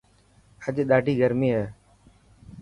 اڄ 0.67 0.75
ڏاڌي 0.89 1.13
گرمي 1.21 1.49
هي. 1.57 1.65